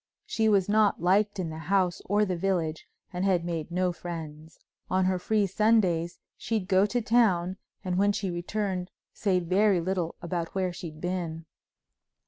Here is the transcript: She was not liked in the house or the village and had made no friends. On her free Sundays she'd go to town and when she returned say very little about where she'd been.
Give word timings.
She 0.25 0.49
was 0.49 0.67
not 0.67 0.99
liked 0.99 1.37
in 1.37 1.51
the 1.51 1.59
house 1.69 2.01
or 2.05 2.25
the 2.25 2.35
village 2.35 2.87
and 3.13 3.23
had 3.23 3.45
made 3.45 3.69
no 3.69 3.91
friends. 3.93 4.57
On 4.89 5.05
her 5.05 5.19
free 5.19 5.45
Sundays 5.45 6.19
she'd 6.35 6.67
go 6.67 6.87
to 6.87 7.03
town 7.03 7.57
and 7.85 7.99
when 7.99 8.11
she 8.11 8.31
returned 8.31 8.89
say 9.13 9.39
very 9.39 9.79
little 9.79 10.15
about 10.19 10.55
where 10.55 10.73
she'd 10.73 11.01
been. 11.01 11.45